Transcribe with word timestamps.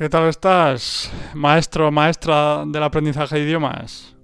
¿Qué 0.00 0.08
tal 0.08 0.30
estás, 0.30 1.12
maestro, 1.34 1.92
maestra 1.92 2.64
del 2.66 2.82
aprendizaje 2.82 3.36
de 3.36 3.42
idiomas? 3.42 4.16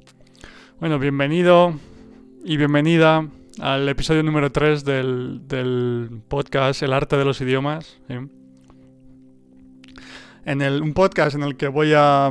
Bueno, 0.80 0.98
bienvenido 0.98 1.74
y 2.42 2.56
bienvenida 2.56 3.28
al 3.60 3.86
episodio 3.86 4.22
número 4.22 4.50
3 4.50 4.86
del, 4.86 6.22
podcast 6.28 6.82
El 6.82 6.94
arte 6.94 7.18
de 7.18 7.26
los 7.26 7.42
idiomas. 7.42 8.00
En 10.46 10.62
el, 10.62 10.80
un 10.80 10.94
podcast 10.94 11.36
en 11.36 11.42
el 11.42 11.58
que 11.58 11.68
voy 11.68 11.92
a, 11.94 12.30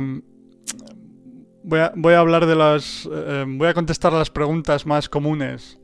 voy 1.62 1.78
a, 1.78 1.92
voy 1.94 2.14
a 2.14 2.18
hablar 2.18 2.46
de 2.46 2.56
las... 2.56 3.08
Eh, 3.12 3.44
voy 3.46 3.68
a 3.68 3.74
contestar 3.74 4.12
las 4.12 4.30
preguntas 4.30 4.86
más 4.86 5.08
comunes 5.08 5.78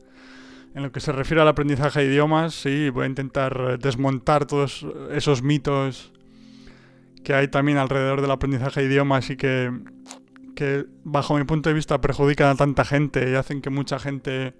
en 0.75 0.83
lo 0.83 0.91
que 0.91 0.99
se 0.99 1.13
refiere 1.13 1.41
al 1.41 1.47
aprendizaje 1.47 2.01
de 2.01 2.07
idiomas. 2.07 2.55
Sí, 2.55 2.89
voy 2.89 3.05
a 3.05 3.07
intentar 3.07 3.79
desmontar 3.79 4.47
todos 4.47 4.85
esos 5.11 5.41
mitos 5.41 6.12
que 7.23 7.33
hay 7.33 7.47
también 7.47 7.77
alrededor 7.77 8.21
del 8.21 8.31
aprendizaje 8.31 8.81
de 8.81 8.87
idiomas 8.87 9.29
y 9.29 9.37
que, 9.37 9.71
que 10.55 10.85
bajo 11.03 11.37
mi 11.37 11.43
punto 11.43 11.69
de 11.69 11.75
vista 11.75 12.01
perjudican 12.01 12.49
a 12.49 12.55
tanta 12.55 12.85
gente 12.85 13.29
y 13.31 13.35
hacen 13.35 13.61
que 13.61 13.69
mucha 13.69 13.99
gente 13.99 14.53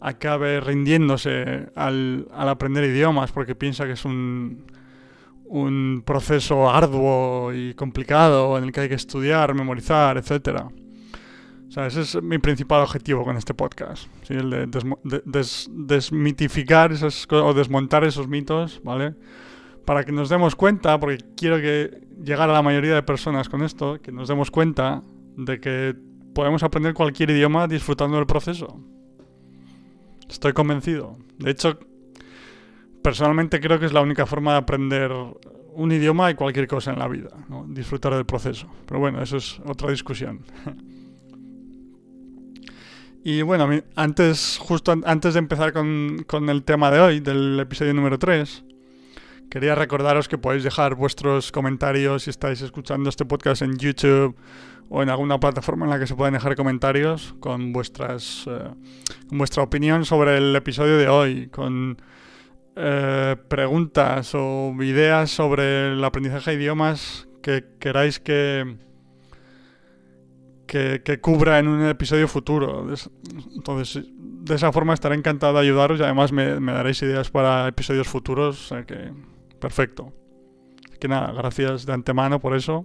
acabe 0.00 0.60
rindiéndose 0.60 1.68
al, 1.74 2.28
al 2.34 2.48
aprender 2.48 2.84
idiomas 2.84 3.32
porque 3.32 3.54
piensa 3.54 3.86
que 3.86 3.92
es 3.92 4.04
un, 4.04 4.64
un 5.52 6.02
proceso 6.06 6.70
arduo 6.70 7.52
y 7.52 7.74
complicado 7.74 8.56
en 8.56 8.64
el 8.64 8.72
que 8.72 8.80
hay 8.80 8.88
que 8.88 8.94
estudiar, 8.94 9.54
memorizar, 9.54 10.16
etcétera. 10.16 10.68
O 11.68 11.70
sea, 11.70 11.86
ese 11.86 12.00
es 12.02 12.22
mi 12.22 12.38
principal 12.38 12.82
objetivo 12.82 13.22
con 13.22 13.36
este 13.36 13.52
podcast, 13.52 14.06
¿sí? 14.26 14.34
el 14.34 14.50
de, 14.50 15.46
desmitificar 15.70 16.92
esos, 16.92 17.26
o 17.30 17.54
desmontar 17.54 18.04
esos 18.04 18.28
mitos, 18.28 18.80
¿vale? 18.82 19.14
Para 19.84 20.04
que 20.04 20.12
nos 20.12 20.28
demos 20.28 20.54
cuenta, 20.54 20.98
porque 20.98 21.18
quiero 21.36 21.56
que 21.56 22.06
llegar 22.22 22.48
a 22.48 22.52
la 22.52 22.62
mayoría 22.62 22.94
de 22.94 23.02
personas 23.02 23.48
con 23.48 23.62
esto, 23.62 24.00
que 24.00 24.12
nos 24.12 24.28
demos 24.28 24.50
cuenta 24.50 25.02
de 25.36 25.60
que 25.60 25.94
podemos 26.34 26.62
aprender 26.62 26.94
cualquier 26.94 27.30
idioma 27.30 27.66
disfrutando 27.66 28.16
del 28.16 28.26
proceso. 28.26 28.80
Estoy 30.28 30.52
convencido. 30.52 31.18
De 31.38 31.50
hecho, 31.50 31.78
personalmente 33.02 33.60
creo 33.60 33.78
que 33.78 33.86
es 33.86 33.92
la 33.92 34.00
única 34.00 34.26
forma 34.26 34.52
de 34.52 34.58
aprender 34.58 35.12
un 35.74 35.92
idioma 35.92 36.30
y 36.30 36.34
cualquier 36.34 36.66
cosa 36.66 36.92
en 36.92 36.98
la 36.98 37.08
vida, 37.08 37.30
disfrutar 37.68 38.14
del 38.14 38.24
proceso. 38.24 38.68
Pero 38.86 39.00
bueno, 39.00 39.22
eso 39.22 39.36
es 39.36 39.60
otra 39.66 39.90
discusión. 39.90 40.40
y 43.24 43.42
bueno, 43.42 43.68
antes, 43.96 44.58
justo 44.58 44.94
antes 45.04 45.34
de 45.34 45.38
empezar 45.38 45.72
con, 45.72 46.24
con 46.26 46.48
el 46.48 46.62
tema 46.62 46.90
de 46.90 47.00
hoy, 47.00 47.20
del 47.20 47.58
episodio 47.60 47.94
número 47.94 48.18
3, 48.18 48.64
Quería 49.52 49.74
recordaros 49.74 50.28
que 50.28 50.38
podéis 50.38 50.64
dejar 50.64 50.94
vuestros 50.94 51.52
comentarios 51.52 52.22
si 52.22 52.30
estáis 52.30 52.62
escuchando 52.62 53.10
este 53.10 53.26
podcast 53.26 53.60
en 53.60 53.76
YouTube 53.76 54.34
o 54.88 55.02
en 55.02 55.10
alguna 55.10 55.38
plataforma 55.40 55.84
en 55.84 55.90
la 55.90 55.98
que 55.98 56.06
se 56.06 56.14
pueden 56.14 56.32
dejar 56.32 56.56
comentarios 56.56 57.34
con 57.38 57.70
vuestras 57.74 58.46
eh, 58.46 58.70
vuestra 59.28 59.62
opinión 59.62 60.06
sobre 60.06 60.38
el 60.38 60.56
episodio 60.56 60.96
de 60.96 61.06
hoy, 61.06 61.48
con 61.48 62.00
eh, 62.76 63.36
preguntas 63.48 64.34
o 64.34 64.74
ideas 64.80 65.30
sobre 65.30 65.92
el 65.92 66.02
aprendizaje 66.02 66.52
de 66.52 66.56
idiomas 66.56 67.28
que 67.42 67.62
queráis 67.78 68.20
que, 68.20 68.78
que, 70.66 71.18
cubra 71.20 71.58
en 71.58 71.68
un 71.68 71.84
episodio 71.84 72.26
futuro. 72.26 72.86
Entonces, 73.54 74.02
de 74.16 74.54
esa 74.54 74.72
forma 74.72 74.94
estaré 74.94 75.14
encantado 75.14 75.52
de 75.52 75.60
ayudaros 75.60 76.00
y 76.00 76.04
además 76.04 76.32
me, 76.32 76.58
me 76.58 76.72
daréis 76.72 77.02
ideas 77.02 77.30
para 77.30 77.68
episodios 77.68 78.08
futuros. 78.08 78.64
O 78.64 78.68
sea 78.68 78.86
que 78.86 79.12
Perfecto. 79.62 80.12
Que 80.98 81.06
nada, 81.06 81.30
gracias 81.30 81.86
de 81.86 81.92
antemano 81.92 82.40
por 82.40 82.56
eso. 82.56 82.84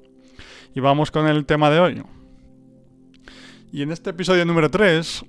Y 0.76 0.80
vamos 0.80 1.10
con 1.10 1.28
el 1.28 1.44
tema 1.48 1.72
de 1.72 1.80
hoy. 1.80 2.04
Y 3.72 3.82
en 3.82 3.92
este 3.92 4.12
episodio 4.12 4.46
número 4.46 4.70
3 4.70 5.26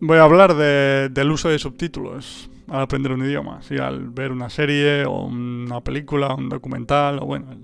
voy 0.00 0.18
a 0.18 0.24
hablar 0.24 0.56
del 0.56 1.30
uso 1.30 1.48
de 1.48 1.60
subtítulos 1.60 2.50
al 2.66 2.80
aprender 2.80 3.12
un 3.12 3.24
idioma. 3.24 3.62
¿sí? 3.62 3.78
Al 3.78 4.10
ver 4.10 4.32
una 4.32 4.50
serie 4.50 5.04
o 5.04 5.26
una 5.26 5.80
película, 5.80 6.34
un 6.34 6.48
documental 6.48 7.20
o 7.20 7.26
bueno, 7.26 7.56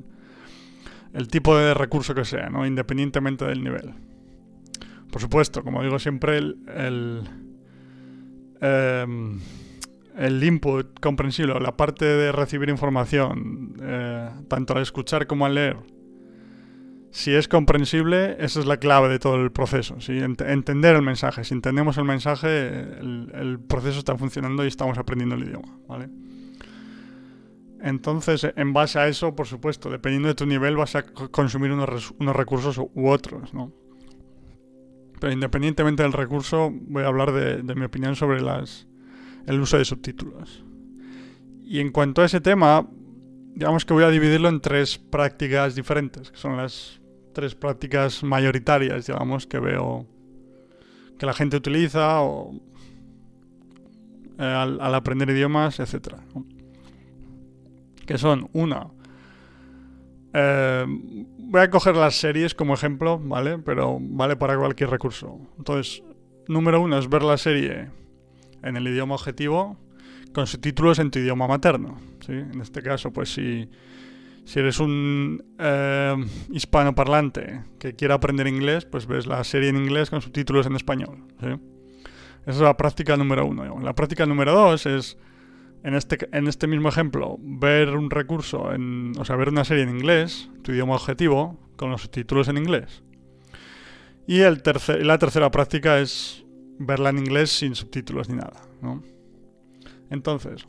el, 1.12 1.26
tipo 1.26 1.56
de 1.56 1.74
recurso 1.74 2.14
que 2.14 2.24
sea, 2.24 2.48
¿no? 2.48 2.64
independientemente 2.64 3.44
del 3.44 3.64
nivel. 3.64 3.92
Por 5.10 5.20
supuesto, 5.20 5.64
como 5.64 5.82
digo 5.82 5.98
siempre, 5.98 6.38
el, 6.38 7.28
em, 8.60 9.40
el 10.16 10.42
input 10.42 10.98
comprensible, 11.00 11.58
la 11.60 11.76
parte 11.76 12.04
de 12.04 12.32
recibir 12.32 12.68
información, 12.68 13.74
eh, 13.82 14.30
tanto 14.48 14.74
al 14.74 14.82
escuchar 14.82 15.26
como 15.26 15.46
al 15.46 15.54
leer, 15.54 15.76
si 17.14 17.32
es 17.32 17.46
comprensible, 17.46 18.36
esa 18.40 18.58
es 18.58 18.66
la 18.66 18.78
clave 18.78 19.08
de 19.08 19.20
todo 19.20 19.36
el 19.36 19.52
proceso. 19.52 20.00
¿sí? 20.00 20.18
entender 20.18 20.96
el 20.96 21.02
mensaje. 21.02 21.44
Si 21.44 21.54
entendemos 21.54 21.96
el 21.96 22.04
mensaje, 22.04 22.68
el, 22.68 23.60
proceso 23.68 24.00
está 24.00 24.16
funcionando 24.16 24.64
y 24.64 24.66
estamos 24.66 24.98
aprendiendo 24.98 25.36
el 25.36 25.44
idioma. 25.44 25.78
¿vale? 25.86 26.08
Entonces, 27.80 28.52
en 28.56 28.72
base 28.72 28.98
a 28.98 29.06
eso, 29.06 29.36
por 29.36 29.46
supuesto, 29.46 29.90
dependiendo 29.90 30.26
de 30.26 30.34
tu 30.34 30.44
nivel, 30.44 30.74
vas 30.74 30.96
a 30.96 31.04
consumir 31.04 31.70
unos, 31.70 32.12
recursos 32.18 32.78
u 32.78 33.08
otros. 33.08 33.54
¿no? 33.54 33.72
Pero 35.20 35.32
independientemente 35.32 36.02
del 36.02 36.12
recurso, 36.12 36.72
voy 36.72 37.04
a 37.04 37.06
hablar 37.06 37.30
de 37.30 37.74
mi 37.76 37.84
opinión 37.84 38.16
sobre 38.16 38.40
las, 38.42 38.88
el 39.46 39.60
uso 39.60 39.78
de 39.78 39.84
subtítulos. 39.84 40.64
Y 41.64 41.80
en 41.80 41.90
cuanto 41.90 42.22
a 42.22 42.26
ese 42.26 42.40
tema, 42.40 42.86
digamos 43.54 43.84
que 43.84 43.94
voy 43.94 44.04
a 44.04 44.10
dividirlo 44.10 44.48
en 44.48 44.60
tres 44.60 44.98
prácticas 44.98 45.74
diferentes, 45.74 46.30
que 46.30 46.36
son 46.36 46.56
las 46.56 47.00
tres 47.32 47.54
prácticas 47.54 48.22
mayoritarias, 48.22 49.06
digamos, 49.06 49.46
que 49.46 49.58
veo 49.58 50.06
que 51.18 51.26
la 51.26 51.32
gente 51.32 51.56
utiliza 51.56 52.20
o, 52.22 52.54
eh, 54.38 54.42
al, 54.42 54.94
aprender 54.94 55.30
idiomas, 55.30 55.80
etc. 55.80 56.16
Que 58.06 58.18
son, 58.18 58.48
una, 58.52 58.88
eh, 60.32 60.84
voy 61.38 61.60
a 61.60 61.70
coger 61.70 61.96
las 61.96 62.16
series 62.16 62.54
como 62.54 62.74
ejemplo, 62.74 63.18
¿vale? 63.18 63.58
Pero 63.58 63.98
vale 64.00 64.36
para 64.36 64.56
cualquier 64.56 64.90
recurso. 64.90 65.38
Entonces, 65.56 66.02
número 66.48 66.80
uno 66.80 66.98
es 66.98 67.08
ver 67.08 67.22
la 67.22 67.36
serie 67.36 67.90
en 68.64 68.76
el 68.76 68.88
idioma 68.88 69.14
objetivo 69.14 69.78
con 70.32 70.46
subtítulos 70.46 70.98
en 70.98 71.10
tu 71.10 71.20
idioma 71.20 71.46
materno. 71.46 71.98
En 72.28 72.60
este 72.60 72.82
caso, 72.82 73.12
pues 73.12 73.32
si, 73.32 73.68
si 74.44 74.58
eres 74.58 74.80
un 74.80 75.42
eh, 75.58 76.16
hispanoparlante 76.50 77.62
que 77.78 77.94
quiera 77.94 78.14
aprender 78.14 78.46
inglés, 78.48 78.84
pues 78.84 79.06
ves 79.06 79.26
la 79.26 79.42
serie 79.44 79.68
en 79.68 79.76
inglés 79.76 80.10
con 80.10 80.20
subtítulos 80.20 80.66
en 80.66 80.76
español. 80.76 81.24
Esa 81.38 81.58
es 82.46 82.60
la 82.60 82.76
práctica 82.76 83.16
número 83.16 83.46
uno. 83.46 83.80
La 83.80 83.94
práctica 83.94 84.26
número 84.26 84.52
dos 84.52 84.86
es, 84.86 85.16
en 85.84 85.94
este, 85.94 86.18
en 86.32 86.48
este 86.48 86.66
mismo 86.66 86.88
ejemplo, 86.88 87.36
ver 87.40 87.90
un 87.90 88.10
recurso, 88.10 88.72
en, 88.72 89.12
o 89.18 89.24
sea, 89.24 89.36
ver 89.36 89.48
una 89.48 89.64
serie 89.64 89.84
en 89.84 89.90
inglés, 89.90 90.50
tu 90.62 90.72
idioma 90.72 90.94
objetivo, 90.96 91.58
con 91.76 91.90
los 91.90 92.02
subtítulos 92.02 92.48
en 92.48 92.58
inglés. 92.58 93.02
Y 94.26 94.40
el 94.40 94.62
la 95.02 95.18
tercera 95.18 95.50
práctica 95.50 96.00
es 96.00 96.43
verla 96.78 97.10
en 97.10 97.18
inglés 97.18 97.50
sin 97.50 97.74
subtítulos 97.74 98.28
ni 98.28 98.36
nada, 98.36 98.62
¿no? 98.82 99.02
Entonces, 100.10 100.66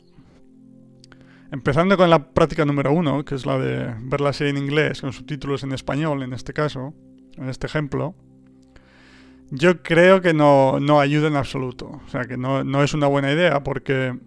empezando 1.52 1.96
con 1.96 2.10
la 2.10 2.30
práctica 2.30 2.64
número 2.64 2.92
uno, 2.92 3.24
que 3.24 3.34
es 3.34 3.46
la 3.46 3.58
de 3.58 3.94
ver 4.00 4.20
la 4.20 4.32
serie 4.32 4.50
en 4.50 4.58
inglés 4.58 5.00
con 5.00 5.12
subtítulos 5.12 5.62
en 5.62 5.72
español, 5.72 6.22
en 6.22 6.32
este 6.32 6.52
caso, 6.52 6.94
en 7.36 7.48
este 7.48 7.66
ejemplo, 7.66 8.14
yo 9.50 9.82
creo 9.82 10.20
que 10.20 10.34
no, 10.34 10.80
no 10.80 11.00
ayuda 11.00 11.28
en 11.28 11.36
absoluto. 11.36 12.00
O 12.04 12.08
sea, 12.08 12.24
que 12.24 12.36
no, 12.36 12.64
no 12.64 12.82
es 12.82 12.94
una 12.94 13.06
buena 13.06 13.32
idea 13.32 13.62
porque 13.62 14.18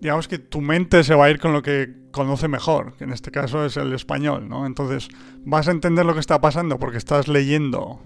digamos 0.00 0.28
que 0.28 0.38
tu 0.38 0.60
mente 0.60 1.02
se 1.04 1.14
va 1.14 1.26
a 1.26 1.30
ir 1.30 1.40
con 1.40 1.52
lo 1.52 1.62
que 1.62 1.94
conoce 2.12 2.48
mejor, 2.48 2.96
que 2.96 3.04
en 3.04 3.12
este 3.12 3.30
caso 3.30 3.64
es 3.64 3.76
el 3.76 3.92
español, 3.92 4.48
¿no? 4.48 4.66
Entonces, 4.66 5.08
vas 5.44 5.68
a 5.68 5.70
entender 5.70 6.04
lo 6.04 6.14
que 6.14 6.20
está 6.20 6.40
pasando 6.40 6.78
porque 6.78 6.98
estás 6.98 7.28
leyendo 7.28 8.00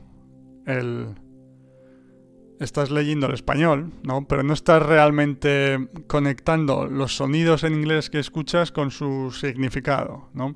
el, 0.66 1.14
estás 2.60 2.90
leyendo 2.90 3.26
el 3.26 3.34
español, 3.34 3.90
¿no? 4.02 4.28
Pero 4.28 4.42
no 4.42 4.52
estás 4.52 4.82
realmente 4.82 5.88
conectando 6.06 6.86
los 6.86 7.16
sonidos 7.16 7.64
en 7.64 7.74
inglés 7.74 8.10
que 8.10 8.18
escuchas 8.18 8.70
con 8.70 8.90
su 8.90 9.32
significado, 9.32 10.28
¿no? 10.34 10.54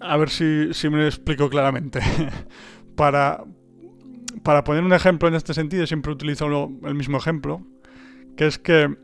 A 0.00 0.16
ver 0.16 0.28
si, 0.28 0.44
me 0.90 0.98
lo 0.98 1.06
explico 1.06 1.48
claramente. 1.48 2.00
para, 2.96 3.44
para 4.42 4.64
poner 4.64 4.82
un 4.82 4.92
ejemplo 4.92 5.28
en 5.28 5.36
este 5.36 5.54
sentido, 5.54 5.86
siempre 5.86 6.12
utilizo 6.12 6.46
el 6.84 6.94
mismo 6.94 7.16
ejemplo, 7.16 7.64
que 8.36 8.46
es 8.48 8.58
que 8.58 8.94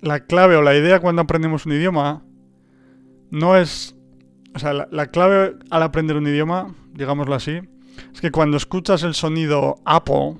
la 0.00 0.20
clave 0.20 0.56
o 0.56 0.62
la 0.62 0.74
idea 0.74 1.00
cuando 1.00 1.22
aprendemos 1.22 1.66
un 1.66 1.72
idioma 1.72 2.24
no 3.30 3.56
es... 3.56 3.94
O 4.54 4.58
sea, 4.58 4.72
la 4.72 5.06
clave 5.08 5.56
al 5.70 5.82
aprender 5.82 6.16
un 6.16 6.26
idioma, 6.26 6.74
digámoslo 6.94 7.34
así, 7.34 7.60
es 8.12 8.20
que 8.20 8.30
cuando 8.30 8.56
escuchas 8.56 9.02
el 9.02 9.14
sonido 9.14 9.76
Apple, 9.84 10.36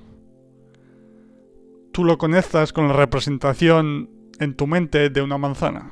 tú 1.93 2.05
lo 2.05 2.19
conectas 2.19 2.73
con 2.73 2.89
la 2.89 2.95
representación 2.95 4.11
en 4.39 4.55
tu 4.55 4.67
mente 4.67 5.11
de 5.11 5.23
una 5.23 5.39
manzana. 5.39 5.91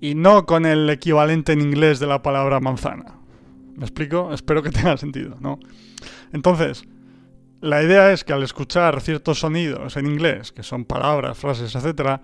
y 0.00 0.16
no 0.16 0.46
con 0.46 0.66
el 0.66 0.90
equivalente 0.90 1.52
en 1.52 1.60
inglés 1.60 2.00
de 2.00 2.08
la 2.08 2.22
palabra 2.22 2.58
manzana. 2.58 3.20
¿Me 3.76 3.84
explico? 3.84 4.32
Espero 4.32 4.60
que 4.60 4.70
tenga 4.72 4.96
sentido, 4.96 5.36
¿no? 5.40 5.60
Entonces, 6.32 6.82
la 7.60 7.82
idea 7.82 8.12
es 8.12 8.24
que 8.24 8.32
al 8.32 8.42
escuchar 8.42 9.00
ciertos 9.00 9.38
sonidos 9.38 9.96
en 9.96 10.06
inglés, 10.06 10.50
que 10.50 10.64
son 10.64 10.84
palabras, 10.84 11.38
frases, 11.38 11.74
etc., 11.76 12.20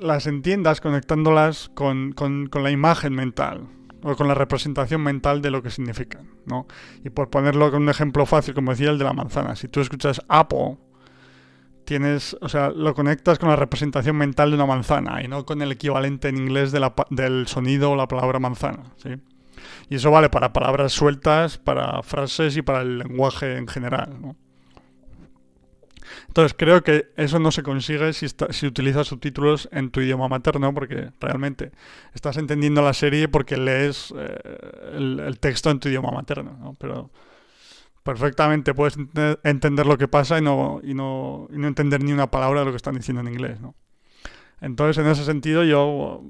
las 0.00 0.26
entiendas 0.26 0.80
conectándolas 0.80 1.68
con, 1.74 2.12
con, 2.12 2.46
con 2.46 2.62
la 2.62 2.70
imagen 2.70 3.12
mental, 3.12 3.68
o 4.02 4.16
con 4.16 4.28
la 4.28 4.34
representación 4.34 5.02
mental 5.02 5.42
de 5.42 5.50
lo 5.50 5.62
que 5.62 5.70
significan, 5.70 6.28
¿no? 6.46 6.66
Y 7.04 7.10
por 7.10 7.30
ponerlo 7.30 7.70
con 7.70 7.82
un 7.82 7.88
ejemplo 7.88 8.26
fácil, 8.26 8.54
como 8.54 8.72
decía 8.72 8.90
el 8.90 8.98
de 8.98 9.04
la 9.04 9.12
manzana, 9.12 9.56
si 9.56 9.68
tú 9.68 9.80
escuchas 9.80 10.22
Apple, 10.28 10.78
tienes, 11.84 12.36
o 12.40 12.48
sea, 12.48 12.70
lo 12.70 12.94
conectas 12.94 13.38
con 13.38 13.48
la 13.48 13.56
representación 13.56 14.16
mental 14.16 14.50
de 14.50 14.56
una 14.56 14.66
manzana 14.66 15.22
y 15.22 15.28
no 15.28 15.44
con 15.44 15.60
el 15.62 15.72
equivalente 15.72 16.28
en 16.28 16.36
inglés 16.36 16.72
del 16.72 17.46
sonido 17.48 17.90
o 17.90 17.96
la 17.96 18.06
palabra 18.08 18.38
manzana, 18.38 18.92
¿sí? 18.96 19.10
Y 19.88 19.96
eso 19.96 20.10
vale 20.10 20.30
para 20.30 20.52
palabras 20.52 20.92
sueltas, 20.92 21.58
para 21.58 22.02
frases 22.02 22.56
y 22.56 22.62
para 22.62 22.82
el 22.82 22.98
lenguaje 22.98 23.56
en 23.56 23.66
general, 23.66 24.16
¿no? 24.20 24.36
Entonces 26.28 26.54
creo 26.56 26.82
que 26.82 27.10
eso 27.16 27.38
no 27.38 27.50
se 27.50 27.62
consigue 27.62 28.12
si, 28.12 28.26
si 28.28 28.66
utilizas 28.66 29.08
subtítulos 29.08 29.68
en 29.72 29.90
tu 29.90 30.00
idioma 30.00 30.28
materno, 30.28 30.72
porque 30.72 31.10
realmente 31.20 31.72
estás 32.14 32.36
entendiendo 32.36 32.82
la 32.82 32.94
serie 32.94 33.28
porque 33.28 33.56
lees 33.56 34.12
eh, 34.16 34.38
el, 34.94 35.38
texto 35.40 35.70
en 35.70 35.80
tu 35.80 35.88
idioma 35.88 36.10
materno, 36.10 36.56
¿no? 36.60 36.76
Pero 36.78 37.10
perfectamente 38.02 38.74
puedes 38.74 38.96
entender 39.44 39.86
lo 39.86 39.98
que 39.98 40.08
pasa 40.08 40.38
y 40.38 40.42
no, 40.42 40.80
y, 40.82 40.94
no, 40.94 41.48
y 41.52 41.58
no 41.58 41.68
entender 41.68 42.02
ni 42.02 42.12
una 42.12 42.30
palabra 42.30 42.60
de 42.60 42.66
lo 42.66 42.72
que 42.72 42.76
están 42.76 42.94
diciendo 42.94 43.20
en 43.20 43.28
inglés, 43.28 43.60
¿no? 43.60 43.74
Entonces, 44.60 45.02
en 45.02 45.10
ese 45.10 45.24
sentido, 45.24 45.64
yo 45.64 46.22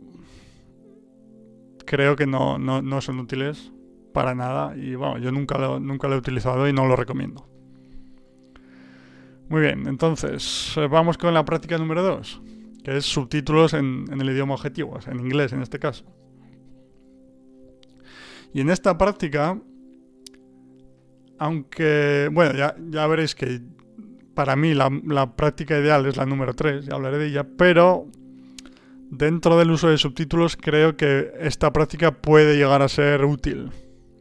creo 1.84 2.14
que 2.16 2.26
no, 2.26 2.58
no, 2.58 2.82
no 2.82 3.00
son 3.00 3.18
útiles 3.18 3.72
para 4.12 4.34
nada 4.34 4.76
y 4.76 4.94
bueno, 4.94 5.18
yo 5.18 5.32
nunca 5.32 5.56
nunca 5.80 6.08
lo 6.08 6.14
he 6.14 6.18
utilizado 6.18 6.68
y 6.68 6.72
no 6.72 6.86
lo 6.86 6.96
recomiendo. 6.96 7.48
Muy 9.50 9.62
bien, 9.62 9.88
entonces 9.88 10.74
eh, 10.76 10.86
vamos 10.86 11.18
con 11.18 11.34
la 11.34 11.44
práctica 11.44 11.76
número 11.76 12.04
2, 12.04 12.40
que 12.84 12.96
es 12.96 13.04
subtítulos 13.04 13.74
en, 13.74 14.06
el 14.08 14.30
idioma 14.30 14.54
objetivo, 14.54 14.96
en 15.04 15.18
inglés 15.18 15.52
en 15.52 15.60
este 15.60 15.80
caso. 15.80 16.04
Y 18.54 18.60
en 18.60 18.70
esta 18.70 18.96
práctica, 18.96 19.60
aunque, 21.36 22.28
bueno, 22.30 22.54
ya, 22.54 22.76
ya 22.90 23.08
veréis 23.08 23.34
que 23.34 23.60
para 24.34 24.54
mí 24.54 24.72
la, 24.72 24.88
la, 25.04 25.34
práctica 25.34 25.76
ideal 25.76 26.06
es 26.06 26.16
la 26.16 26.26
número 26.26 26.54
3, 26.54 26.86
ya 26.86 26.94
hablaré 26.94 27.18
de 27.18 27.26
ella, 27.26 27.44
pero 27.58 28.06
dentro 29.10 29.58
del 29.58 29.72
uso 29.72 29.88
de 29.88 29.98
subtítulos 29.98 30.56
creo 30.56 30.96
que 30.96 31.32
esta 31.40 31.72
práctica 31.72 32.12
puede 32.12 32.56
llegar 32.56 32.82
a 32.82 32.88
ser 32.88 33.24
útil, 33.24 33.72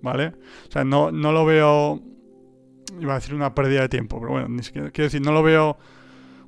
¿vale? 0.01 0.33
O 0.69 0.71
sea, 0.71 0.83
no, 0.83 1.11
no 1.11 1.31
lo 1.31 1.45
veo 1.45 2.01
iba 2.99 3.13
a 3.13 3.19
decir 3.19 3.33
una 3.33 3.53
pérdida 3.53 3.81
de 3.81 3.89
tiempo, 3.89 4.19
pero 4.19 4.31
bueno, 4.31 4.49
ni 4.49 4.63
siquiera, 4.63 4.91
quiero 4.91 5.05
decir, 5.05 5.21
no 5.21 5.31
lo 5.31 5.43
veo 5.43 5.77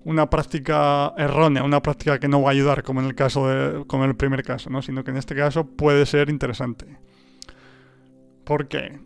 una 0.04 0.30
práctica 0.30 1.14
errónea, 1.18 1.64
una 1.64 1.82
práctica 1.82 2.20
que 2.20 2.28
no 2.28 2.42
va 2.42 2.50
a 2.50 2.52
ayudar, 2.54 2.84
como 2.84 3.02
en 3.02 3.08
el 3.08 3.16
caso 3.16 3.48
de, 3.48 3.86
como 3.86 4.04
en 4.04 4.12
el 4.12 4.16
primer 4.16 4.44
caso, 4.44 4.70
¿no? 4.70 4.82
Sino 4.82 5.04
que 5.04 5.12
en 5.12 5.18
este 5.18 5.36
caso 5.36 5.66
puede 5.66 6.06
ser 6.06 6.30
interesante. 6.30 6.98
¿Por 8.44 8.68
qué? 8.68 9.00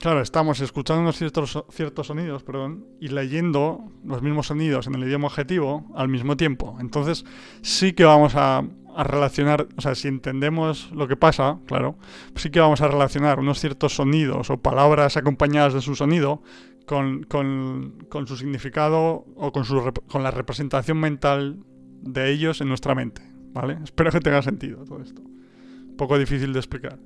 Claro, 0.00 0.20
estamos 0.20 0.60
escuchando 0.60 1.02
unos 1.02 1.16
ciertos, 1.16 1.64
ciertos 1.70 2.08
sonidos, 2.08 2.42
perdón, 2.42 2.84
y 3.00 3.08
leyendo 3.08 3.92
los 4.04 4.20
mismos 4.20 4.48
sonidos 4.48 4.86
en 4.86 4.94
el 4.94 5.04
idioma 5.04 5.28
objetivo 5.28 5.86
al 5.94 6.08
mismo 6.08 6.36
tiempo. 6.36 6.76
Entonces, 6.80 7.24
sí 7.62 7.94
que 7.94 8.04
vamos 8.04 8.34
a, 8.34 8.62
a 8.96 9.04
relacionar, 9.04 9.68
o 9.76 9.80
sea, 9.80 9.94
si 9.94 10.08
entendemos 10.08 10.90
lo 10.92 11.06
que 11.06 11.16
pasa, 11.16 11.58
claro, 11.66 11.96
sí 12.34 12.50
que 12.50 12.60
vamos 12.60 12.80
a 12.80 12.88
relacionar 12.88 13.38
unos 13.38 13.60
ciertos 13.60 13.94
sonidos 13.94 14.48
o 14.48 14.56
palabras 14.56 15.18
acompañadas 15.18 15.74
de 15.74 15.82
su 15.82 15.94
sonido 15.94 16.42
con, 16.86 17.24
con, 17.24 18.26
su 18.26 18.36
significado 18.38 19.26
o 19.36 19.52
con, 19.52 19.64
su, 19.64 19.92
con 20.08 20.22
la 20.22 20.30
representación 20.30 20.98
mental 20.98 21.58
de 22.00 22.30
ellos 22.30 22.62
en 22.62 22.68
nuestra 22.68 22.94
mente, 22.94 23.20
¿vale? 23.52 23.76
Espero 23.84 24.10
que 24.10 24.20
tenga 24.20 24.40
sentido 24.40 24.84
todo 24.84 25.02
esto. 25.02 25.20
Un 25.20 25.96
poco 25.98 26.18
difícil 26.18 26.54
de 26.54 26.58
explicar. 26.58 26.98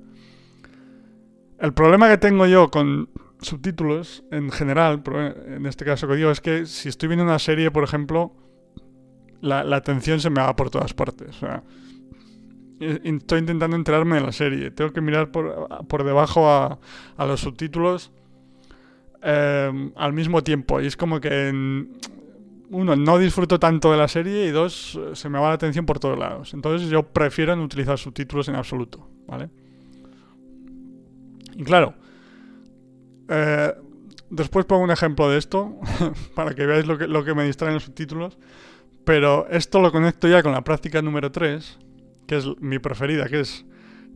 El 1.59 1.73
problema 1.73 2.09
que 2.09 2.17
tengo 2.17 2.47
yo 2.47 2.71
con 2.71 3.09
subtítulos 3.41 4.23
en 4.31 4.49
general, 4.49 5.03
en 5.45 5.65
este 5.65 5.83
caso 5.83 6.07
que 6.07 6.15
digo, 6.15 6.31
es 6.31 6.39
que 6.39 6.65
si 6.65 6.87
estoy 6.87 7.07
viendo 7.09 7.25
una 7.25 7.39
serie, 7.39 7.69
por 7.69 7.83
ejemplo, 7.83 8.33
la, 9.41 9.75
atención 9.75 10.19
se 10.19 10.29
me 10.29 10.41
va 10.41 10.55
por 10.55 10.69
todas 10.69 10.93
partes. 10.93 11.41
O 11.43 11.47
estoy 12.81 13.39
intentando 13.39 13.75
enterarme 13.75 14.15
de 14.15 14.21
la 14.21 14.31
serie. 14.31 14.71
Tengo 14.71 14.91
que 14.91 15.01
mirar 15.01 15.31
por, 15.31 16.03
debajo 16.03 16.49
a, 16.49 16.79
los 17.19 17.39
subtítulos 17.41 18.11
em, 19.21 19.91
al 19.95 20.13
mismo 20.13 20.43
tiempo. 20.43 20.81
Y 20.81 20.87
es 20.87 20.97
como 20.97 21.19
que, 21.19 21.51
uno, 22.69 22.95
no 22.95 23.17
disfruto 23.17 23.59
tanto 23.59 23.91
de 23.91 23.97
la 23.97 24.07
serie 24.07 24.47
y 24.47 24.51
dos, 24.51 24.99
se 25.13 25.29
me 25.29 25.39
va 25.39 25.49
la 25.49 25.55
atención 25.55 25.85
por 25.85 25.99
todos 25.99 26.17
lados. 26.17 26.53
Entonces 26.53 26.89
yo 26.89 27.03
prefiero 27.03 27.55
no 27.55 27.63
utilizar 27.63 27.97
subtítulos 27.97 28.47
en 28.47 28.55
absoluto. 28.55 29.07
¿Vale? 29.27 29.49
Y 31.55 31.63
claro, 31.63 31.93
eh, 33.27 33.73
después 34.29 34.65
pongo 34.65 34.83
un 34.83 34.91
ejemplo 34.91 35.29
de 35.29 35.37
esto 35.37 35.75
para 36.35 36.55
que 36.55 36.65
veáis 36.65 36.87
lo 36.87 36.97
que, 36.97 37.07
lo 37.07 37.23
que 37.23 37.35
me 37.35 37.43
distraen 37.43 37.75
los 37.75 37.83
subtítulos. 37.83 38.37
Pero 39.11 39.45
esto 39.49 39.81
lo 39.81 39.91
conecto 39.91 40.29
ya 40.29 40.41
con 40.41 40.53
la 40.53 40.63
práctica 40.63 41.01
número 41.01 41.33
3, 41.33 41.79
que 42.27 42.37
es 42.37 42.45
mi 42.61 42.79
preferida, 42.79 43.27
que 43.27 43.41
es 43.41 43.65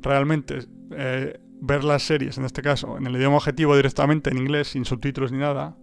realmente 0.02 0.60
eh, 0.92 1.38
ver 1.60 1.84
las 1.84 2.04
series, 2.04 2.38
en 2.38 2.46
este 2.46 2.62
caso, 2.62 2.98
en 2.98 3.06
el 3.06 3.18
idioma 3.18 3.36
objetivo 3.36 3.76
directamente 3.76 4.30
en 4.30 4.38
inglés, 4.38 4.70
sin 4.70 4.86
subtítulos 4.86 5.34
ni 5.34 5.40
nada. 5.40 5.76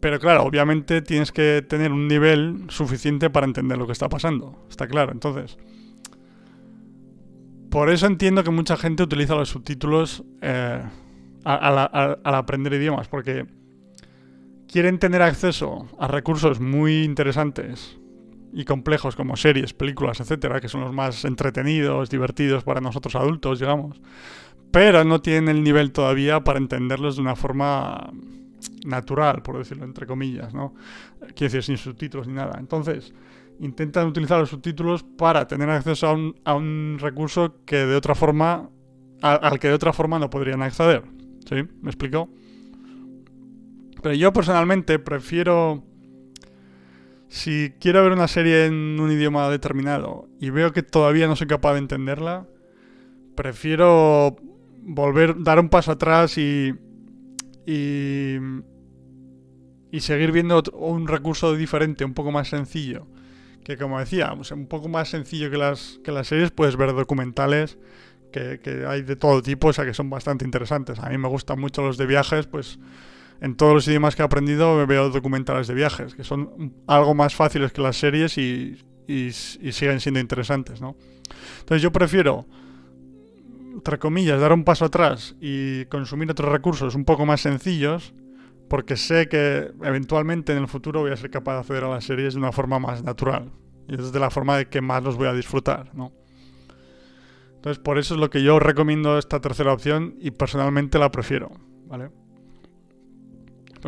Pero 0.00 0.20
claro, 0.20 0.42
obviamente 0.42 1.00
tienes 1.00 1.32
que 1.32 1.64
tener 1.66 1.90
un 1.90 2.08
nivel 2.08 2.66
suficiente 2.68 3.30
para 3.30 3.46
entender 3.46 3.78
lo 3.78 3.86
que 3.86 3.94
está 3.94 4.10
pasando. 4.10 4.66
Está 4.68 4.86
claro, 4.86 5.10
entonces. 5.10 5.56
Por 7.70 7.88
eso 7.88 8.06
entiendo 8.06 8.44
que 8.44 8.50
mucha 8.50 8.76
gente 8.76 9.02
utiliza 9.02 9.34
los 9.34 9.48
subtítulos 9.48 10.24
eh, 10.42 10.82
al 11.42 12.34
aprender 12.34 12.74
idiomas, 12.74 13.08
porque 13.08 13.46
quieren 14.70 14.98
tener 14.98 15.22
acceso 15.22 15.86
a 15.98 16.06
recursos 16.06 16.60
muy 16.60 17.02
interesantes 17.02 17.98
y 18.52 18.64
complejos 18.64 19.16
como 19.16 19.36
series, 19.36 19.72
películas, 19.72 20.20
etcétera, 20.20 20.60
que 20.60 20.68
son 20.68 20.82
los 20.82 20.92
más 20.92 21.24
entretenidos, 21.24 22.10
divertidos 22.10 22.64
para 22.64 22.80
nosotros 22.80 23.14
adultos, 23.16 23.60
digamos, 23.60 24.00
pero 24.70 25.04
no 25.04 25.20
tienen 25.20 25.48
el 25.48 25.64
nivel 25.64 25.92
todavía 25.92 26.44
para 26.44 26.58
entenderlos 26.58 27.16
de 27.16 27.22
una 27.22 27.36
forma 27.36 28.12
natural, 28.84 29.42
por 29.42 29.58
decirlo 29.58 29.84
entre 29.84 30.06
comillas, 30.06 30.52
¿no? 30.54 30.74
Quiero 31.34 31.52
decir, 31.52 31.62
sin 31.62 31.78
subtítulos 31.78 32.26
ni 32.26 32.34
nada. 32.34 32.56
Entonces, 32.58 33.12
intentan 33.60 34.06
utilizar 34.06 34.38
los 34.38 34.50
subtítulos 34.50 35.02
para 35.02 35.46
tener 35.46 35.70
acceso 35.70 36.08
a 36.08 36.12
un, 36.12 36.34
a 36.44 36.54
un 36.54 36.98
recurso 37.00 37.56
que 37.64 37.76
de 37.76 37.96
otra 37.96 38.14
forma, 38.14 38.68
al 39.22 39.58
que 39.58 39.68
de 39.68 39.74
otra 39.74 39.92
forma 39.92 40.18
no 40.18 40.30
podrían 40.30 40.62
acceder. 40.62 41.02
¿Sí? 41.48 41.56
¿Me 41.80 41.90
explico? 41.90 42.28
Pero 44.02 44.14
yo 44.14 44.32
personalmente 44.32 44.98
prefiero... 44.98 45.84
Si 47.30 47.74
quiero 47.78 48.02
ver 48.02 48.12
una 48.12 48.26
serie 48.26 48.64
en 48.64 48.98
un 48.98 49.12
idioma 49.12 49.50
determinado 49.50 50.30
y 50.40 50.48
veo 50.48 50.72
que 50.72 50.82
todavía 50.82 51.26
no 51.26 51.36
soy 51.36 51.46
capaz 51.46 51.74
de 51.74 51.80
entenderla, 51.80 52.46
prefiero 53.34 54.36
volver, 54.80 55.34
dar 55.42 55.60
un 55.60 55.68
paso 55.68 55.92
atrás 55.92 56.38
y, 56.38 56.72
y, 57.66 58.36
y 59.92 60.00
seguir 60.00 60.32
viendo 60.32 60.62
un 60.72 61.06
recurso 61.06 61.54
diferente, 61.54 62.06
un 62.06 62.14
poco 62.14 62.32
más 62.32 62.48
sencillo. 62.48 63.06
Que 63.62 63.76
como 63.76 64.00
decía, 64.00 64.32
un 64.32 64.66
poco 64.66 64.88
más 64.88 65.10
sencillo 65.10 65.50
que 65.50 65.58
las, 65.58 66.00
que 66.02 66.12
las 66.12 66.28
series, 66.28 66.50
puedes 66.50 66.76
ver 66.76 66.94
documentales 66.94 67.76
que, 68.32 68.58
que 68.58 68.86
hay 68.86 69.02
de 69.02 69.16
todo 69.16 69.42
tipo, 69.42 69.68
o 69.68 69.72
sea 69.74 69.84
que 69.84 69.92
son 69.92 70.08
bastante 70.08 70.46
interesantes. 70.46 70.98
A 70.98 71.10
mí 71.10 71.18
me 71.18 71.28
gustan 71.28 71.60
mucho 71.60 71.82
los 71.82 71.98
de 71.98 72.06
viajes, 72.06 72.46
pues 72.46 72.78
en 73.40 73.56
todos 73.56 73.74
los 73.74 73.88
idiomas 73.88 74.16
que 74.16 74.22
he 74.22 74.24
aprendido 74.24 74.86
veo 74.86 75.10
documentales 75.10 75.68
de 75.68 75.74
viajes, 75.74 76.14
que 76.14 76.24
son 76.24 76.74
algo 76.86 77.14
más 77.14 77.34
fáciles 77.34 77.72
que 77.72 77.80
las 77.80 77.96
series 77.96 78.36
y, 78.38 78.76
siguen 79.32 80.00
siendo 80.00 80.20
interesantes, 80.20 80.80
¿no? 80.80 80.96
Entonces 81.60 81.82
yo 81.82 81.92
prefiero, 81.92 82.46
entre 83.72 83.98
comillas, 83.98 84.40
dar 84.40 84.52
un 84.52 84.64
paso 84.64 84.84
atrás 84.84 85.34
y 85.40 85.86
consumir 85.86 86.30
otros 86.30 86.52
recursos 86.52 86.94
un 86.94 87.04
poco 87.04 87.24
más 87.24 87.40
sencillos, 87.40 88.12
porque 88.68 88.96
sé 88.96 89.28
que 89.28 89.70
eventualmente 89.82 90.52
en 90.52 90.58
el 90.58 90.68
futuro 90.68 91.00
voy 91.00 91.12
a 91.12 91.16
ser 91.16 91.30
capaz 91.30 91.54
de 91.54 91.60
acceder 91.60 91.84
a 91.84 91.88
las 91.88 92.04
series 92.04 92.34
de 92.34 92.40
una 92.40 92.52
forma 92.52 92.78
más 92.78 93.02
natural. 93.02 93.50
Y 93.88 93.94
es 93.94 94.12
de 94.12 94.20
la 94.20 94.28
forma 94.28 94.58
de 94.58 94.68
que 94.68 94.82
más 94.82 95.02
los 95.02 95.16
voy 95.16 95.28
a 95.28 95.32
disfrutar, 95.32 95.94
¿no? 95.94 96.12
Entonces 97.54 97.82
por 97.82 97.98
eso 97.98 98.14
es 98.14 98.20
lo 98.20 98.28
que 98.28 98.42
yo 98.42 98.58
recomiendo 98.58 99.16
esta 99.16 99.40
tercera 99.40 99.72
opción 99.72 100.16
y 100.20 100.32
personalmente 100.32 100.98
la 100.98 101.10
prefiero, 101.10 101.50
¿vale? 101.86 102.10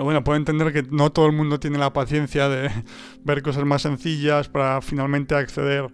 Pero 0.01 0.07
bueno, 0.07 0.25
puedo 0.25 0.39
entender 0.39 0.73
que 0.73 0.83
no 0.91 1.13
todo 1.13 1.27
el 1.27 1.33
mundo 1.33 1.61
tiene 1.61 1.77
la 1.77 1.93
paciencia 1.93 2.49
de 2.49 2.71
ver 3.23 3.43
cosas 3.43 3.67
más 3.67 3.83
sencillas 3.83 4.49
para 4.49 4.81
finalmente 4.81 5.35
acceder 5.35 5.93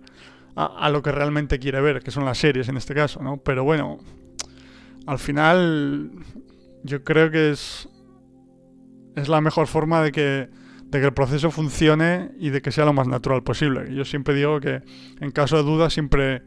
a, 0.54 0.88
lo 0.90 1.02
que 1.02 1.10
realmente 1.10 1.58
quiere 1.58 1.80
ver, 1.80 2.04
que 2.04 2.12
son 2.12 2.24
las 2.24 2.38
series 2.38 2.68
en 2.68 2.76
este 2.76 2.94
caso, 2.94 3.20
¿no? 3.20 3.38
Pero 3.38 3.64
bueno, 3.64 3.98
al 5.08 5.18
final 5.18 6.12
yo 6.84 7.02
creo 7.02 7.32
que 7.32 7.50
es, 7.50 7.88
es 9.16 9.28
la 9.28 9.40
mejor 9.40 9.66
forma 9.66 10.00
de 10.00 10.12
que, 10.12 10.50
de 10.84 11.00
que 11.00 11.06
el 11.06 11.12
proceso 11.12 11.50
funcione 11.50 12.30
y 12.38 12.50
de 12.50 12.62
que 12.62 12.70
sea 12.70 12.84
lo 12.84 12.92
más 12.92 13.08
natural 13.08 13.42
posible. 13.42 13.92
Yo 13.92 14.04
siempre 14.04 14.36
digo 14.36 14.60
que 14.60 14.82
en 15.20 15.32
caso 15.32 15.56
de 15.56 15.64
duda 15.64 15.90
siempre, 15.90 16.42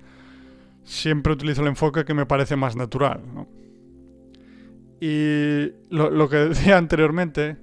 siempre 0.85 1.33
utilizo 1.33 1.61
el 1.61 1.67
enfoque 1.67 2.05
que 2.05 2.13
me 2.13 2.25
parece 2.25 2.55
más 2.55 2.77
natural, 2.77 3.19
¿no? 3.35 3.49
Y 5.01 5.71
lo, 5.89 6.29
que 6.29 6.37
decía 6.49 6.77
anteriormente 6.77 7.57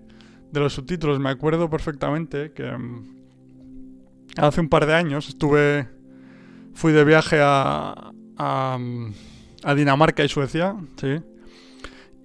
de 0.51 0.61
los 0.61 0.73
subtítulos, 0.73 1.19
me 1.19 1.31
acuerdo 1.31 1.69
perfectamente 1.69 2.53
que 2.53 2.71
mm, 2.71 3.17
hace 4.39 4.61
un 4.61 4.69
par 4.69 4.87
de 4.87 4.95
años 4.95 5.29
estuve, 5.29 5.89
fui 6.75 6.93
de 6.93 7.05
viaje 7.05 7.39
a, 7.43 8.13
a, 8.39 8.79
a 9.65 9.75
Dinamarca 9.75 10.25
y 10.25 10.29
Suecia, 10.29 10.77
¿sí? 10.97 11.21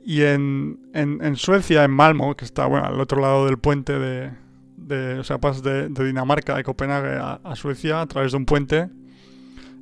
Y 0.04 0.24
en, 0.24 0.80
en, 0.94 1.36
Suecia, 1.36 1.84
en 1.84 1.92
Malmo, 1.92 2.36
que 2.36 2.44
está 2.44 2.66
bueno, 2.66 2.88
al 2.88 3.00
otro 3.00 3.22
lado 3.22 3.46
del 3.46 3.60
puente 3.60 4.00
de, 4.00 4.32
de 4.76 5.20
o 5.20 5.24
sea, 5.24 5.40
pasas 5.40 5.62
de, 5.62 5.90
Dinamarca, 5.90 6.56
de 6.56 6.64
Copenhague 6.64 7.18
a, 7.18 7.40
a, 7.44 7.56
Suecia 7.56 8.02
a 8.02 8.08
través 8.08 8.32
de 8.32 8.38
un 8.40 8.46
puente 8.46 8.90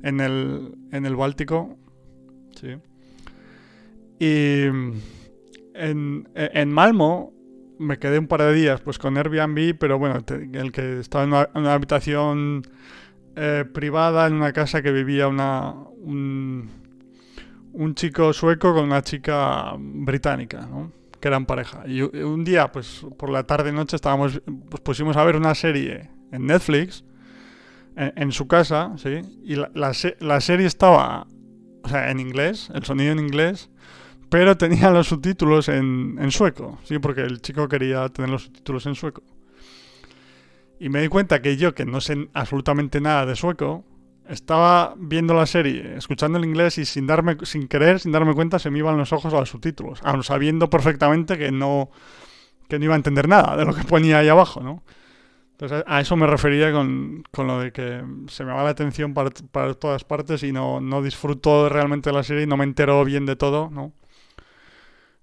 en 0.02 0.20
el, 0.20 0.74
en 0.92 1.06
el 1.06 1.16
Báltico, 1.16 1.78
¿sí? 2.54 2.76
Y 4.18 4.66
en, 5.80 6.28
en 6.34 6.72
Malmo 6.72 7.32
me 7.80 7.98
quedé 7.98 8.18
un 8.18 8.26
par 8.26 8.42
de 8.42 8.52
días 8.52 8.82
pues 8.82 8.98
con 8.98 9.16
Airbnb, 9.16 9.76
pero 9.78 9.98
bueno, 9.98 10.18
el 10.52 10.70
que 10.70 11.00
estaba 11.00 11.24
en 11.24 11.32
una, 11.62 11.72
habitación 11.72 12.62
eh, 13.36 13.64
privada 13.72 14.26
en 14.26 14.34
una 14.34 14.52
casa 14.52 14.82
que 14.82 14.92
vivía 14.92 15.28
una, 15.28 15.72
un, 15.72 16.68
un, 17.72 17.94
chico 17.94 18.34
sueco 18.34 18.74
con 18.74 18.84
una 18.84 19.02
chica 19.02 19.72
británica, 19.78 20.66
¿no? 20.70 20.92
que 21.18 21.28
eran 21.28 21.46
pareja. 21.46 21.82
Y 21.86 22.02
un 22.02 22.44
día, 22.44 22.70
pues 22.70 23.06
por 23.18 23.30
la 23.30 23.44
tarde 23.44 23.72
noche 23.72 23.96
estábamos, 23.96 24.42
pues 24.68 24.82
pusimos 24.82 25.16
a 25.16 25.24
ver 25.24 25.36
una 25.36 25.54
serie 25.54 26.10
en 26.32 26.46
Netflix, 26.46 27.02
en, 27.96 28.12
en 28.14 28.32
su 28.32 28.46
casa, 28.46 28.92
¿sí? 28.96 29.22
Y 29.42 29.56
la, 29.56 29.70
la, 29.74 29.92
la 30.20 30.40
serie 30.42 30.66
estaba, 30.66 31.26
o 31.82 31.88
sea, 31.88 32.10
en 32.10 32.20
inglés, 32.20 32.70
el 32.74 32.84
sonido 32.84 33.12
en 33.12 33.20
inglés, 33.20 33.70
pero 34.30 34.56
tenía 34.56 34.90
los 34.90 35.08
subtítulos 35.08 35.68
en, 35.68 36.16
en, 36.20 36.30
sueco, 36.30 36.78
sí, 36.84 36.98
porque 36.98 37.22
el 37.22 37.40
chico 37.42 37.68
quería 37.68 38.08
tener 38.08 38.30
los 38.30 38.44
subtítulos 38.44 38.86
en 38.86 38.94
sueco. 38.94 39.22
Y 40.78 40.88
me 40.88 41.02
di 41.02 41.08
cuenta 41.08 41.42
que 41.42 41.56
yo, 41.56 41.74
que 41.74 41.84
no 41.84 42.00
sé 42.00 42.28
absolutamente 42.32 43.00
nada 43.00 43.26
de 43.26 43.36
sueco, 43.36 43.84
estaba 44.28 44.94
viendo 44.96 45.34
la 45.34 45.46
serie, 45.46 45.96
escuchando 45.96 46.38
el 46.38 46.44
inglés 46.44 46.78
y 46.78 46.84
sin 46.84 47.06
darme, 47.06 47.36
sin 47.42 47.66
querer, 47.66 47.98
sin 47.98 48.12
darme 48.12 48.34
cuenta, 48.34 48.58
se 48.58 48.70
me 48.70 48.78
iban 48.78 48.96
los 48.96 49.12
ojos 49.12 49.34
a 49.34 49.40
los 49.40 49.50
subtítulos, 49.50 50.00
aun 50.04 50.22
sabiendo 50.22 50.70
perfectamente 50.70 51.36
que 51.36 51.50
no, 51.50 51.90
que 52.68 52.78
no 52.78 52.84
iba 52.84 52.94
a 52.94 52.96
entender 52.96 53.28
nada 53.28 53.56
de 53.56 53.64
lo 53.64 53.74
que 53.74 53.82
ponía 53.84 54.18
ahí 54.20 54.28
abajo, 54.28 54.60
¿no? 54.60 54.82
Entonces 55.52 55.84
a 55.86 56.00
eso 56.00 56.16
me 56.16 56.26
refería 56.26 56.72
con, 56.72 57.22
con 57.30 57.46
lo 57.46 57.60
de 57.60 57.72
que 57.72 58.02
se 58.28 58.44
me 58.44 58.52
va 58.52 58.62
la 58.62 58.70
atención 58.70 59.12
para, 59.12 59.30
para 59.50 59.74
todas 59.74 60.04
partes 60.04 60.42
y 60.42 60.52
no, 60.52 60.80
no 60.80 61.02
disfruto 61.02 61.68
realmente 61.68 62.08
de 62.08 62.16
la 62.16 62.22
serie 62.22 62.44
y 62.44 62.46
no 62.46 62.56
me 62.56 62.64
entero 62.64 63.04
bien 63.04 63.26
de 63.26 63.36
todo, 63.36 63.68
¿no? 63.70 63.92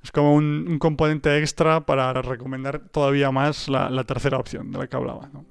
Es 0.08 0.12
como 0.14 0.36
un, 0.36 0.80
componente 0.80 1.38
extra 1.38 1.86
para 1.86 2.14
recomendar 2.14 2.80
todavía 2.80 3.30
más 3.30 3.68
la, 3.68 4.06
tercera 4.06 4.38
opción 4.38 4.72
de 4.72 4.78
la 4.78 4.88
que 4.88 4.96
hablaba. 4.96 5.30
¿no? 5.34 5.44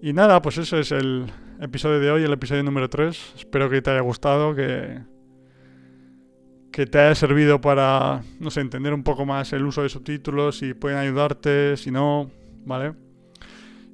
Y 0.00 0.14
nada, 0.14 0.40
pues 0.40 0.56
eso 0.56 0.78
es 0.78 0.90
el 0.90 1.26
episodio 1.60 2.00
de 2.00 2.10
hoy, 2.10 2.22
el 2.22 2.32
episodio 2.32 2.62
número 2.62 2.88
3. 2.88 3.34
Espero 3.36 3.68
que 3.68 3.82
te 3.82 3.90
haya 3.90 4.00
gustado, 4.00 4.54
que, 4.54 5.00
que 6.70 6.86
te 6.86 6.98
haya 6.98 7.14
servido 7.14 7.60
para, 7.60 8.22
no 8.40 8.50
sé, 8.50 8.62
entender 8.62 8.94
un 8.94 9.02
poco 9.02 9.26
más 9.26 9.52
el 9.52 9.66
uso 9.66 9.82
de 9.82 9.90
subtítulos, 9.90 10.56
si 10.56 10.72
pueden 10.72 10.96
ayudarte, 10.96 11.76
si 11.76 11.90
no, 11.90 12.30
¿vale? 12.64 12.94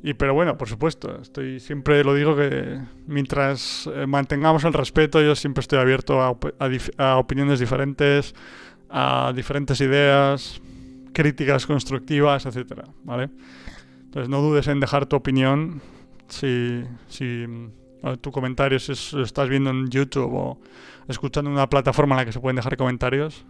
Y 0.02 0.14
pero 0.14 0.32
bueno, 0.32 0.56
por 0.56 0.68
supuesto, 0.68 1.20
estoy 1.20 1.58
siempre 1.58 2.04
lo 2.04 2.14
digo 2.14 2.36
que 2.36 2.78
mientras 3.06 3.88
eh, 3.92 4.06
mantengamos 4.06 4.62
el 4.64 4.72
respeto, 4.72 5.20
yo 5.20 5.34
siempre 5.34 5.60
estoy 5.60 5.80
abierto 5.80 6.20
a, 6.22 7.18
opiniones 7.18 7.58
diferentes, 7.58 8.34
a 8.90 9.32
diferentes 9.34 9.80
ideas, 9.80 10.60
críticas 11.12 11.66
constructivas, 11.66 12.46
etcétera, 12.46 12.84
¿vale? 13.04 13.30
Entonces 14.04 14.28
no 14.28 14.40
dudes 14.40 14.68
en 14.68 14.80
dejar 14.80 15.06
tu 15.06 15.16
opinión 15.16 15.82
si, 16.28 16.82
si 17.08 17.44
tu 18.20 18.30
comentario 18.30 18.78
si 18.78 18.92
estás 18.92 19.48
viendo 19.48 19.70
en 19.70 19.88
YouTube 19.88 20.32
o 20.32 20.60
escuchando 21.08 21.50
una 21.50 21.68
plataforma 21.68 22.14
en 22.14 22.18
la 22.18 22.24
que 22.24 22.32
se 22.32 22.40
pueden 22.40 22.56
dejar 22.56 22.76
comentarios, 22.76 23.44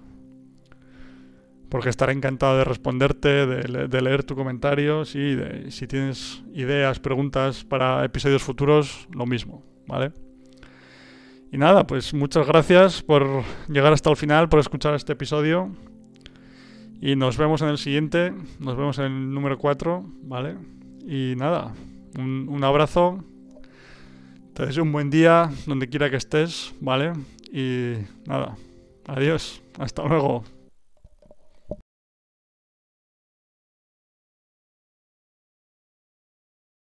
porque 1.68 1.90
estaré 1.90 2.12
encantado 2.12 2.57
de 2.57 2.64
responderte, 2.64 3.47
de, 3.47 3.88
de 3.88 4.02
leer 4.02 4.25
tu 4.25 4.35
comentario, 4.35 5.04
sí, 5.04 5.35
de, 5.35 5.71
si 5.71 5.87
tienes 5.87 6.42
ideas, 6.54 6.99
preguntas 6.99 7.64
para 7.64 8.04
episodios 8.04 8.42
futuros, 8.42 9.07
lo 9.12 9.26
mismo, 9.26 9.62
¿vale? 9.87 10.12
Y 11.50 11.57
nada, 11.57 11.87
pues 11.87 12.12
muchas 12.12 12.47
gracias 12.47 13.02
por 13.02 13.43
llegar 13.69 13.93
hasta 13.93 14.11
el 14.11 14.17
final, 14.17 14.49
por 14.49 14.61
escuchar 14.61 14.95
este 14.95 15.14
episodio. 15.14 15.71
Y 17.00 17.17
nos 17.17 17.38
vemos 17.38 17.62
en 17.62 17.69
el 17.69 17.78
siguiente, 17.78 18.35
nos 18.59 18.76
vemos 18.76 18.99
en 18.99 19.05
el 19.05 19.31
número 19.33 19.57
4, 19.57 20.05
¿vale? 20.25 20.57
Y 21.07 21.35
nada, 21.37 21.73
un, 22.19 22.49
un 22.49 22.64
abrazo. 22.64 23.25
Te 24.52 24.67
deseo 24.67 24.83
un 24.83 24.93
buen 24.93 25.09
día 25.09 25.50
donde 25.67 25.88
quiera 25.88 26.11
que 26.11 26.17
estés, 26.17 26.75
¿vale? 26.81 27.12
Y 27.50 27.95
nada, 28.26 28.57
adiós, 29.07 29.62
hasta 29.78 30.05
luego. 30.05 30.45